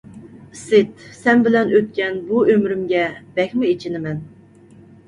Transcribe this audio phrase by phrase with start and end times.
[0.53, 3.05] ئىسىت، سەن بىلەن ئۆتكەن بۇ ئۆمرۈمگە
[3.39, 4.27] بەكمۇ ئېچىنىمەن...